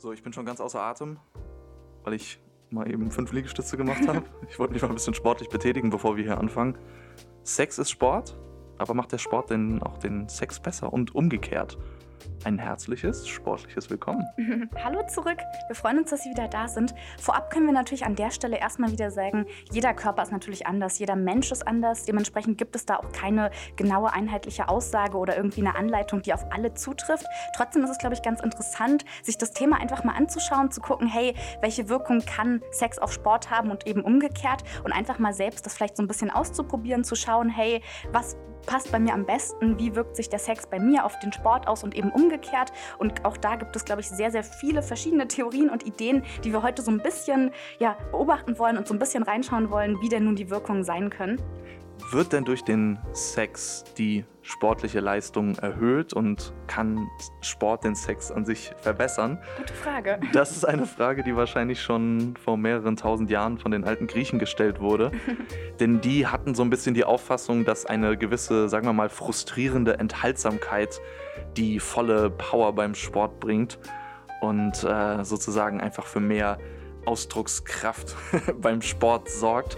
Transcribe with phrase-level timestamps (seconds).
[0.00, 1.18] So, ich bin schon ganz außer Atem,
[2.04, 4.22] weil ich mal eben fünf Liegestütze gemacht habe.
[4.48, 6.78] Ich wollte mich mal ein bisschen sportlich betätigen, bevor wir hier anfangen.
[7.42, 8.34] Sex ist Sport,
[8.78, 11.76] aber macht der Sport denn auch den Sex besser und umgekehrt?
[12.44, 14.24] Ein herzliches, sportliches Willkommen.
[14.84, 15.38] Hallo zurück.
[15.68, 16.94] Wir freuen uns, dass Sie wieder da sind.
[17.18, 20.98] Vorab können wir natürlich an der Stelle erstmal wieder sagen, jeder Körper ist natürlich anders,
[20.98, 22.04] jeder Mensch ist anders.
[22.04, 26.44] Dementsprechend gibt es da auch keine genaue einheitliche Aussage oder irgendwie eine Anleitung, die auf
[26.50, 27.26] alle zutrifft.
[27.56, 31.06] Trotzdem ist es, glaube ich, ganz interessant, sich das Thema einfach mal anzuschauen, zu gucken,
[31.06, 35.66] hey, welche Wirkung kann Sex auf Sport haben und eben umgekehrt und einfach mal selbst
[35.66, 37.82] das vielleicht so ein bisschen auszuprobieren, zu schauen, hey,
[38.12, 41.32] was passt bei mir am besten, wie wirkt sich der Sex bei mir auf den
[41.32, 42.29] Sport aus und eben umgekehrt.
[42.98, 46.52] Und auch da gibt es, glaube ich, sehr, sehr viele verschiedene Theorien und Ideen, die
[46.52, 50.08] wir heute so ein bisschen ja, beobachten wollen und so ein bisschen reinschauen wollen, wie
[50.08, 51.40] denn nun die Wirkungen sein können.
[52.10, 57.08] Wird denn durch den Sex die sportliche Leistung erhöht und kann
[57.40, 59.38] Sport den Sex an sich verbessern?
[59.56, 60.20] Gute Frage.
[60.32, 64.38] Das ist eine Frage, die wahrscheinlich schon vor mehreren tausend Jahren von den alten Griechen
[64.38, 65.12] gestellt wurde.
[65.80, 69.98] Denn die hatten so ein bisschen die Auffassung, dass eine gewisse, sagen wir mal, frustrierende
[69.98, 71.00] Enthaltsamkeit
[71.56, 73.78] die volle Power beim Sport bringt
[74.40, 76.58] und äh, sozusagen einfach für mehr
[77.06, 78.16] Ausdruckskraft
[78.60, 79.76] beim Sport sorgt.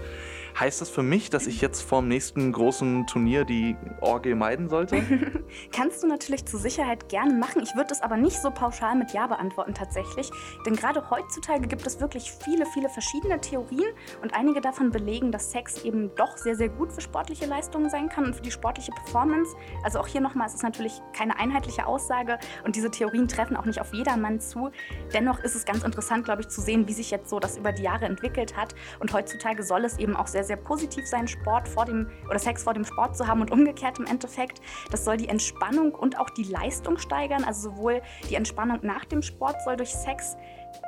[0.58, 5.02] Heißt das für mich, dass ich jetzt vorm nächsten großen Turnier die Orgel meiden sollte?
[5.72, 7.62] Kannst du natürlich zur Sicherheit gerne machen.
[7.62, 10.30] Ich würde es aber nicht so pauschal mit Ja beantworten tatsächlich.
[10.66, 13.92] Denn gerade heutzutage gibt es wirklich viele, viele verschiedene Theorien
[14.22, 18.08] und einige davon belegen, dass Sex eben doch sehr, sehr gut für sportliche Leistungen sein
[18.08, 19.56] kann und für die sportliche Performance.
[19.82, 23.64] Also auch hier nochmal, es ist natürlich keine einheitliche Aussage und diese Theorien treffen auch
[23.64, 24.70] nicht auf jedermann zu.
[25.14, 27.72] Dennoch ist es ganz interessant, glaube ich, zu sehen, wie sich jetzt so das über
[27.72, 28.74] die Jahre entwickelt hat.
[29.00, 32.38] Und heutzutage soll es eben auch sehr sehr, sehr positiv sein, Sport vor dem oder
[32.38, 34.60] Sex vor dem Sport zu haben und umgekehrt im Endeffekt.
[34.90, 37.44] Das soll die Entspannung und auch die Leistung steigern.
[37.44, 40.36] Also sowohl die Entspannung nach dem Sport soll durch Sex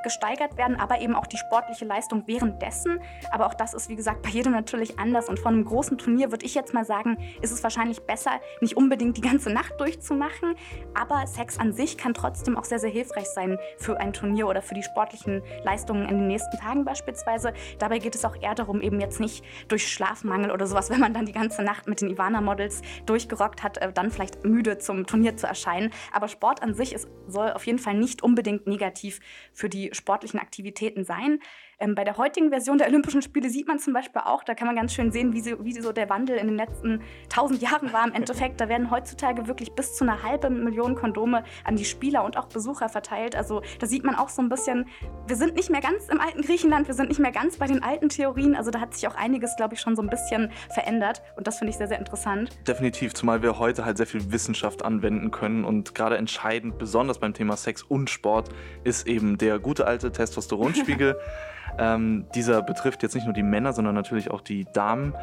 [0.02, 3.00] gesteigert werden, aber eben auch die sportliche Leistung währenddessen.
[3.30, 5.28] Aber auch das ist, wie gesagt, bei jedem natürlich anders.
[5.28, 8.76] Und von einem großen Turnier würde ich jetzt mal sagen, ist es wahrscheinlich besser, nicht
[8.76, 10.54] unbedingt die ganze Nacht durchzumachen.
[10.94, 14.62] Aber Sex an sich kann trotzdem auch sehr, sehr hilfreich sein für ein Turnier oder
[14.62, 17.52] für die sportlichen Leistungen in den nächsten Tagen beispielsweise.
[17.78, 21.14] Dabei geht es auch eher darum, eben jetzt nicht durch Schlafmangel oder sowas, wenn man
[21.14, 25.36] dann die ganze Nacht mit den Ivana-Models durchgerockt hat, äh, dann vielleicht müde zum Turnier
[25.36, 25.90] zu erscheinen.
[26.12, 29.20] Aber Sport an sich ist, soll auf jeden Fall nicht unbedingt negativ
[29.52, 31.40] für die sportlichen Aktivitäten sein.
[31.84, 34.66] Ähm, bei der heutigen Version der Olympischen Spiele sieht man zum Beispiel auch, da kann
[34.66, 37.92] man ganz schön sehen, wie, sie, wie so der Wandel in den letzten tausend Jahren
[37.92, 38.06] war.
[38.06, 42.24] Im Endeffekt, da werden heutzutage wirklich bis zu einer halben Million Kondome an die Spieler
[42.24, 43.36] und auch Besucher verteilt.
[43.36, 44.86] Also da sieht man auch so ein bisschen,
[45.26, 47.82] wir sind nicht mehr ganz im alten Griechenland, wir sind nicht mehr ganz bei den
[47.82, 48.54] alten Theorien.
[48.54, 51.22] Also da hat sich auch einiges, glaube ich, schon so ein bisschen verändert.
[51.36, 52.50] Und das finde ich sehr, sehr interessant.
[52.66, 55.64] Definitiv, zumal wir heute halt sehr viel Wissenschaft anwenden können.
[55.64, 58.48] Und gerade entscheidend, besonders beim Thema Sex und Sport,
[58.84, 61.16] ist eben der gute alte Testosteronspiegel.
[61.78, 65.14] Ähm, dieser betrifft jetzt nicht nur die Männer, sondern natürlich auch die Damen.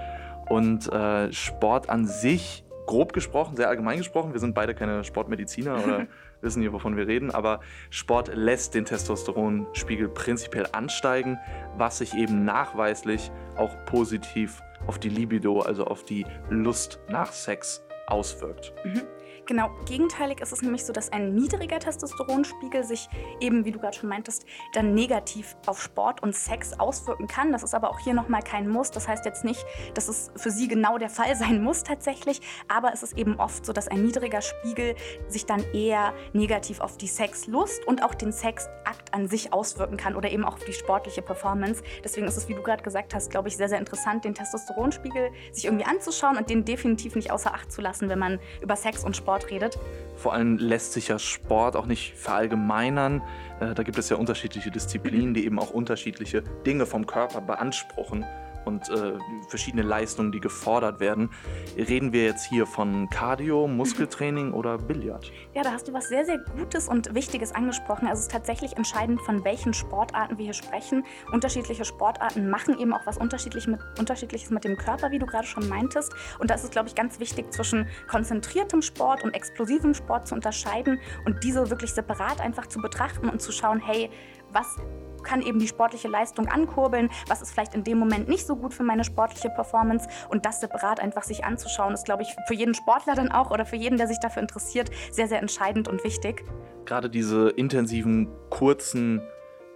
[0.49, 5.81] Und äh, Sport an sich, grob gesprochen, sehr allgemein gesprochen, wir sind beide keine Sportmediziner
[5.83, 6.07] oder
[6.41, 11.37] wissen hier, wovon wir reden, aber Sport lässt den Testosteronspiegel prinzipiell ansteigen,
[11.77, 17.85] was sich eben nachweislich auch positiv auf die Libido, also auf die Lust nach Sex
[18.07, 18.73] auswirkt.
[18.83, 19.03] Mhm.
[19.51, 23.09] Genau, gegenteilig ist es nämlich so, dass ein niedriger Testosteronspiegel sich
[23.41, 27.51] eben, wie du gerade schon meintest, dann negativ auf Sport und Sex auswirken kann.
[27.51, 28.91] Das ist aber auch hier nochmal kein Muss.
[28.91, 29.61] Das heißt jetzt nicht,
[29.93, 32.39] dass es für sie genau der Fall sein muss tatsächlich,
[32.69, 34.95] aber es ist eben oft so, dass ein niedriger Spiegel
[35.27, 40.15] sich dann eher negativ auf die Sexlust und auch den Sexakt an sich auswirken kann
[40.15, 41.83] oder eben auch auf die sportliche Performance.
[42.05, 45.29] Deswegen ist es, wie du gerade gesagt hast, glaube ich, sehr, sehr interessant, den Testosteronspiegel
[45.51, 49.03] sich irgendwie anzuschauen und den definitiv nicht außer Acht zu lassen, wenn man über Sex
[49.03, 49.79] und Sport redet.
[50.15, 53.23] Vor allem lässt sich ja Sport auch nicht verallgemeinern.
[53.59, 58.25] Äh, da gibt es ja unterschiedliche Disziplinen, die eben auch unterschiedliche Dinge vom Körper beanspruchen
[58.65, 59.13] und äh,
[59.47, 61.29] verschiedene Leistungen, die gefordert werden.
[61.77, 65.31] Reden wir jetzt hier von Cardio, Muskeltraining oder Billard?
[65.53, 68.07] Ja, da hast du was sehr, sehr Gutes und Wichtiges angesprochen.
[68.07, 71.03] Also es ist tatsächlich entscheidend, von welchen Sportarten wir hier sprechen.
[71.31, 75.47] Unterschiedliche Sportarten machen eben auch was unterschiedlich mit, Unterschiedliches mit dem Körper, wie du gerade
[75.47, 76.13] schon meintest.
[76.39, 80.35] Und da ist es, glaube ich, ganz wichtig, zwischen konzentriertem Sport und explosivem Sport zu
[80.35, 84.09] unterscheiden und diese wirklich separat einfach zu betrachten und zu schauen, hey,
[84.51, 84.77] was
[85.23, 88.73] kann eben die sportliche Leistung ankurbeln, was ist vielleicht in dem Moment nicht so gut
[88.73, 92.73] für meine sportliche Performance und das separat einfach sich anzuschauen, ist, glaube ich, für jeden
[92.73, 96.43] Sportler dann auch oder für jeden, der sich dafür interessiert, sehr, sehr entscheidend und wichtig.
[96.85, 99.21] Gerade diese intensiven, kurzen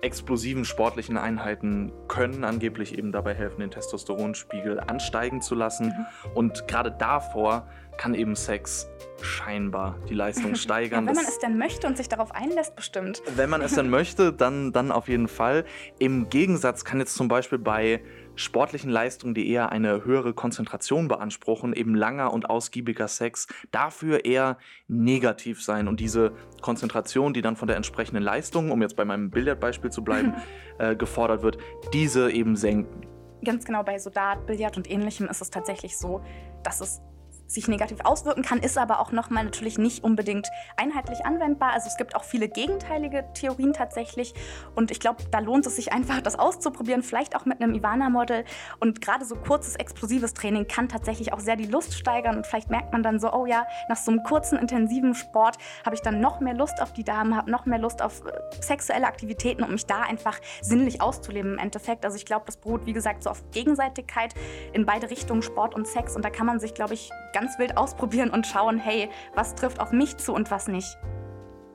[0.02, 5.88] explosiven sportlichen Einheiten können angeblich eben dabei helfen, den Testosteronspiegel ansteigen zu lassen.
[5.88, 6.32] Mhm.
[6.36, 8.88] Und gerade davor kann eben Sex
[9.22, 11.06] scheinbar die Leistung steigern.
[11.06, 13.22] ja, wenn man es denn möchte und sich darauf einlässt, bestimmt.
[13.36, 15.66] Wenn man es dann möchte, dann, dann auf jeden Fall.
[16.00, 18.02] Im Gegensatz kann jetzt zum Beispiel bei
[18.36, 24.58] sportlichen Leistungen, die eher eine höhere Konzentration beanspruchen, eben langer und ausgiebiger Sex, dafür eher
[24.88, 25.88] negativ sein.
[25.88, 30.04] Und diese Konzentration, die dann von der entsprechenden Leistung, um jetzt bei meinem Billardbeispiel zu
[30.04, 30.34] bleiben,
[30.80, 31.58] äh, gefordert wird,
[31.94, 33.08] diese eben senken.
[33.44, 36.22] Ganz genau bei Soldat, Billard und ähnlichem ist es tatsächlich so,
[36.64, 37.02] dass es
[37.48, 40.48] sich negativ auswirken kann, ist aber auch nochmal natürlich nicht unbedingt
[40.78, 41.74] einheitlich anwendbar.
[41.74, 44.34] Also es gibt auch viele gegenteilige Theorien tatsächlich
[44.76, 48.46] und ich glaube, da lohnt es sich einfach, das auszuprobieren, vielleicht auch mit einem Ivana-Model
[48.80, 52.70] und gerade so kurzes, explosives Training kann tatsächlich auch sehr die Lust steigern und vielleicht
[52.70, 56.20] merkt man dann so, oh ja, nach so einem kurzen, intensiven Sport habe ich dann
[56.20, 58.32] noch mehr Lust auf die Damen, habe noch mehr Lust auf äh,
[58.62, 62.06] sexuelle Aktivitäten, um mich da einfach sinnlich auszuleben im Endeffekt.
[62.06, 64.34] Also ich glaube, das beruht, wie gesagt, so auf Gegenseitigkeit
[64.74, 67.78] in beide Richtungen, Sport und Sex und da kann man sich, glaube ich, ganz wild
[67.78, 70.98] ausprobieren und schauen, hey, was trifft auf mich zu und was nicht.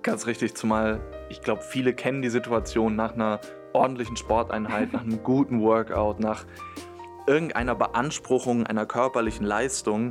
[0.02, 3.40] Ganz richtig, zumal ich glaube, viele kennen die Situation nach einer
[3.74, 6.46] ordentlichen Sporteinheit, nach einem guten Workout, nach
[7.26, 10.10] irgendeiner Beanspruchung einer körperlichen Leistung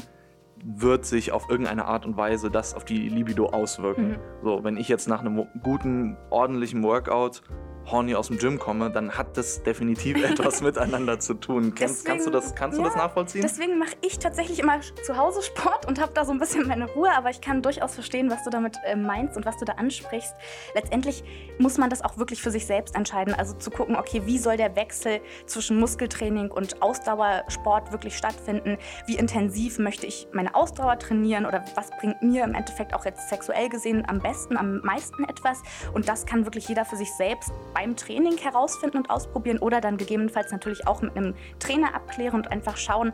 [0.64, 4.10] wird sich auf irgendeine Art und Weise das auf die Libido auswirken.
[4.10, 4.18] Mhm.
[4.44, 7.42] So, wenn ich jetzt nach einem guten, ordentlichen Workout
[7.92, 11.74] horny aus dem Gym komme, dann hat das definitiv etwas miteinander zu tun.
[11.76, 13.42] Kennst, deswegen, kannst du das, kannst ja, du das nachvollziehen?
[13.42, 16.90] Deswegen mache ich tatsächlich immer zu Hause Sport und habe da so ein bisschen meine
[16.90, 19.74] Ruhe, aber ich kann durchaus verstehen, was du damit äh, meinst und was du da
[19.74, 20.34] ansprichst.
[20.76, 21.24] Letztendlich
[21.58, 23.34] muss man das auch wirklich für sich selbst entscheiden.
[23.34, 28.78] Also zu gucken, okay, wie soll der Wechsel zwischen Muskeltraining und Ausdauersport wirklich stattfinden?
[29.08, 33.30] Wie intensiv möchte ich meine Ausdauer trainieren oder was bringt mir im Endeffekt auch jetzt
[33.30, 35.62] sexuell gesehen am besten, am meisten etwas?
[35.94, 39.96] Und das kann wirklich jeder für sich selbst beim Training herausfinden und ausprobieren oder dann
[39.96, 43.14] gegebenenfalls natürlich auch mit einem Trainer abklären und einfach schauen,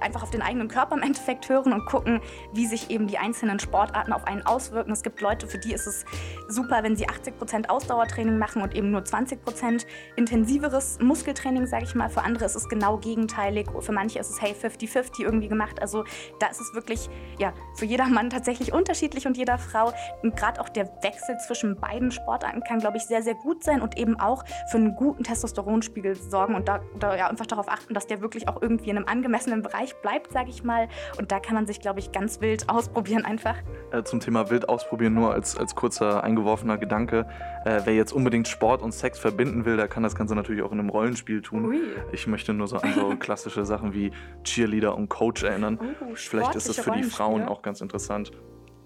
[0.00, 2.20] einfach auf den eigenen Körper im Endeffekt hören und gucken,
[2.52, 4.92] wie sich eben die einzelnen Sportarten auf einen auswirken.
[4.92, 6.04] Es gibt Leute, für die ist es
[6.48, 9.86] super, wenn sie 80% Ausdauertraining machen und eben nur 20%
[10.16, 12.08] intensiveres Muskeltraining, sage ich mal.
[12.08, 13.68] Für andere ist es genau gegenteilig.
[13.80, 15.80] Für manche ist es hey 50-50 irgendwie gemacht.
[15.80, 16.04] Also
[16.38, 17.08] da ist es wirklich
[17.38, 19.92] ja für jeder Mann tatsächlich unterschiedlich und jeder Frau.
[20.22, 23.80] Und gerade auch der Wechsel zwischen beiden Sportarten kann, glaube ich, sehr, sehr gut sein
[23.80, 27.94] und eben auch für einen guten Testosteronspiegel sorgen und da, da ja, einfach darauf achten,
[27.94, 30.88] dass der wirklich auch irgendwie in einem angemessenen Bereich bleibt, sage ich mal.
[31.18, 33.56] Und da kann man sich, glaube ich, ganz wild ausprobieren einfach.
[33.90, 37.26] Äh, zum Thema wild ausprobieren, nur als, als kurzer eingeworfener Gedanke.
[37.64, 40.72] Äh, wer jetzt unbedingt Sport und Sex verbinden will, der kann das Ganze natürlich auch
[40.72, 41.66] in einem Rollenspiel tun.
[41.66, 41.80] Ui.
[42.12, 44.10] Ich möchte nur so an so klassische Sachen wie
[44.44, 45.78] Cheerleader und Coach erinnern.
[45.80, 48.32] Oh, Vielleicht ist das für die Frauen auch ganz interessant.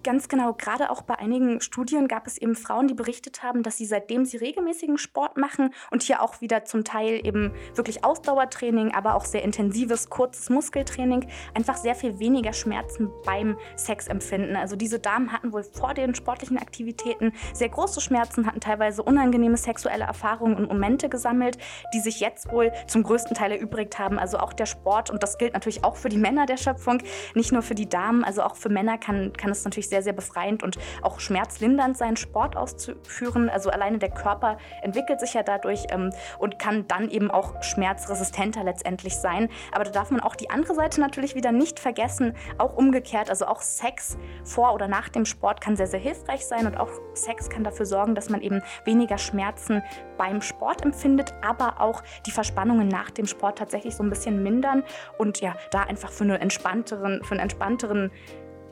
[0.04, 3.78] Ganz genau, gerade auch bei einigen Studien gab es eben Frauen, die berichtet haben, dass
[3.78, 8.94] sie seitdem sie regelmäßigen Sport machen und hier auch wieder zum Teil eben wirklich Ausdauertraining,
[8.94, 14.54] aber auch sehr intensives, kurzes Muskeltraining, einfach sehr viel weniger Schmerzen beim Sex empfinden.
[14.54, 19.56] Also diese Damen hatten wohl vor den sportlichen Aktivitäten sehr große Schmerzen, hatten teilweise unangenehme
[19.56, 21.58] sexuelle Erfahrungen und Momente gesammelt,
[21.92, 24.20] die sich jetzt wohl zum größten Teil erübrigt haben.
[24.20, 27.02] Also auch der Sport, und das gilt natürlich auch für die Männer der Schöpfung,
[27.34, 30.12] nicht nur für die Damen, also auch für Männer kann, kann es natürlich sehr, sehr
[30.12, 33.48] befreiend und auch schmerzlindernd sein, Sport auszuführen.
[33.48, 38.64] Also alleine der Körper entwickelt sich ja dadurch ähm, und kann dann eben auch schmerzresistenter
[38.64, 39.48] letztendlich sein.
[39.72, 42.34] Aber da darf man auch die andere Seite natürlich wieder nicht vergessen.
[42.58, 46.66] Auch umgekehrt, also auch Sex vor oder nach dem Sport kann sehr, sehr hilfreich sein
[46.66, 49.82] und auch Sex kann dafür sorgen, dass man eben weniger Schmerzen
[50.16, 54.84] beim Sport empfindet, aber auch die Verspannungen nach dem Sport tatsächlich so ein bisschen mindern
[55.16, 58.10] und ja, da einfach für, eine entspannteren, für einen entspannteren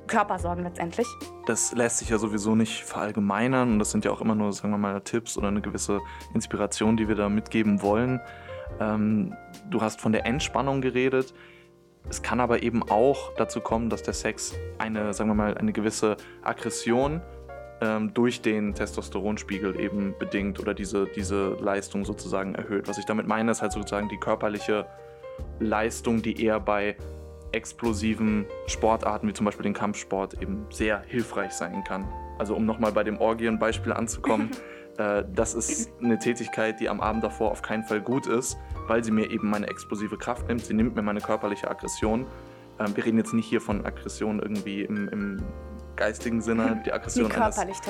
[0.07, 1.07] Körper sorgen letztendlich.
[1.47, 4.71] Das lässt sich ja sowieso nicht verallgemeinern und das sind ja auch immer nur, sagen
[4.71, 6.01] wir mal, Tipps oder eine gewisse
[6.35, 8.21] Inspiration, die wir da mitgeben wollen.
[8.81, 9.35] Ähm,
[9.71, 11.35] du hast von der Entspannung geredet.
[12.09, 15.73] Es kann aber eben auch dazu kommen, dass der Sex eine, sagen wir mal, eine
[15.73, 17.21] gewisse Aggression
[17.81, 22.89] ähm, durch den Testosteronspiegel eben bedingt oder diese, diese Leistung sozusagen erhöht.
[22.89, 24.87] Was ich damit meine, ist halt sozusagen die körperliche
[25.59, 26.97] Leistung, die eher bei
[27.53, 32.07] explosiven Sportarten wie zum Beispiel den Kampfsport eben sehr hilfreich sein kann.
[32.38, 34.50] Also um nochmal bei dem Orgienbeispiel anzukommen,
[34.99, 39.03] äh, das ist eine Tätigkeit, die am Abend davor auf keinen Fall gut ist, weil
[39.03, 42.26] sie mir eben meine explosive Kraft nimmt, sie nimmt mir meine körperliche Aggression.
[42.79, 45.43] Ähm, wir reden jetzt nicht hier von Aggression irgendwie im, im
[45.97, 47.81] geistigen Sinne, die Aggression eines,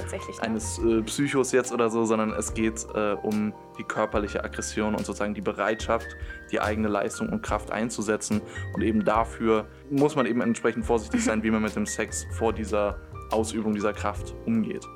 [0.40, 5.04] eines äh, Psychos jetzt oder so, sondern es geht äh, um die körperliche Aggression und
[5.04, 6.06] sozusagen die Bereitschaft,
[6.50, 8.40] die eigene Leistung und Kraft einzusetzen.
[8.74, 12.52] Und eben dafür muss man eben entsprechend vorsichtig sein, wie man mit dem Sex vor
[12.52, 12.98] dieser
[13.30, 14.86] Ausübung dieser Kraft umgeht.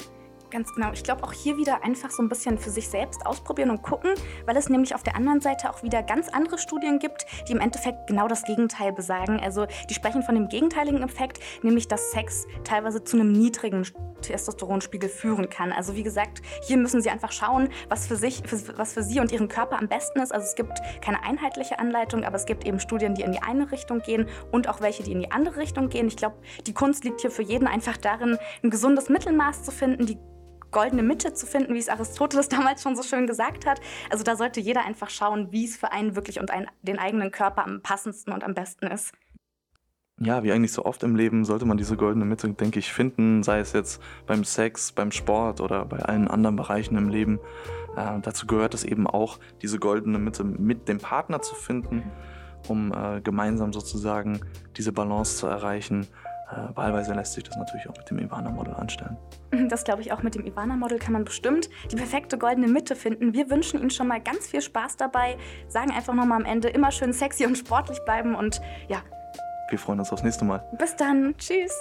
[0.50, 0.90] Ganz genau.
[0.92, 4.14] Ich glaube auch hier wieder einfach so ein bisschen für sich selbst ausprobieren und gucken,
[4.46, 7.60] weil es nämlich auf der anderen Seite auch wieder ganz andere Studien gibt, die im
[7.60, 9.38] Endeffekt genau das Gegenteil besagen.
[9.38, 13.86] Also die sprechen von dem gegenteiligen Effekt, nämlich dass Sex teilweise zu einem niedrigen
[14.22, 15.72] Testosteronspiegel führen kann.
[15.72, 19.20] Also wie gesagt, hier müssen Sie einfach schauen, was für sich, für, was für Sie
[19.20, 20.32] und Ihren Körper am besten ist.
[20.32, 23.70] Also es gibt keine einheitliche Anleitung, aber es gibt eben Studien, die in die eine
[23.70, 26.08] Richtung gehen und auch welche, die in die andere Richtung gehen.
[26.08, 30.06] Ich glaube, die Kunst liegt hier für jeden einfach darin, ein gesundes Mittelmaß zu finden,
[30.06, 30.18] die
[30.70, 33.80] goldene Mitte zu finden, wie es Aristoteles damals schon so schön gesagt hat.
[34.10, 37.30] Also da sollte jeder einfach schauen, wie es für einen wirklich und einen, den eigenen
[37.30, 39.12] Körper am passendsten und am besten ist.
[40.22, 43.42] Ja, wie eigentlich so oft im Leben sollte man diese goldene Mitte, denke ich, finden,
[43.42, 47.40] sei es jetzt beim Sex, beim Sport oder bei allen anderen Bereichen im Leben.
[47.96, 52.02] Äh, dazu gehört es eben auch, diese goldene Mitte mit dem Partner zu finden,
[52.68, 54.40] um äh, gemeinsam sozusagen
[54.76, 56.06] diese Balance zu erreichen.
[56.50, 59.16] Äh, wahlweise lässt sich das natürlich auch mit dem Ivana-Model anstellen.
[59.68, 63.34] Das glaube ich auch mit dem Ivana-Model kann man bestimmt die perfekte goldene Mitte finden.
[63.34, 65.36] Wir wünschen Ihnen schon mal ganz viel Spaß dabei.
[65.68, 69.02] Sagen einfach nochmal am Ende immer schön sexy und sportlich bleiben und ja.
[69.68, 70.64] Wir freuen uns aufs nächste Mal.
[70.78, 71.34] Bis dann.
[71.36, 71.72] Tschüss.